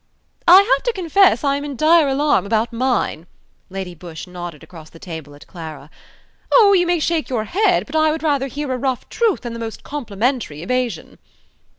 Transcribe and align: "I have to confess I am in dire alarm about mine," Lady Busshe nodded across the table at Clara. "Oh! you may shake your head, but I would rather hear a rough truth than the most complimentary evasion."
"I 0.47 0.63
have 0.63 0.83
to 0.85 0.93
confess 0.93 1.43
I 1.43 1.57
am 1.57 1.63
in 1.63 1.75
dire 1.75 2.07
alarm 2.07 2.43
about 2.43 2.73
mine," 2.73 3.27
Lady 3.69 3.93
Busshe 3.93 4.25
nodded 4.25 4.63
across 4.63 4.89
the 4.89 4.97
table 4.97 5.35
at 5.35 5.45
Clara. 5.45 5.91
"Oh! 6.51 6.73
you 6.73 6.87
may 6.87 6.99
shake 6.99 7.29
your 7.29 7.43
head, 7.43 7.85
but 7.85 7.95
I 7.95 8.09
would 8.09 8.23
rather 8.23 8.47
hear 8.47 8.71
a 8.73 8.77
rough 8.79 9.07
truth 9.09 9.41
than 9.41 9.53
the 9.53 9.59
most 9.59 9.83
complimentary 9.83 10.63
evasion." 10.63 11.19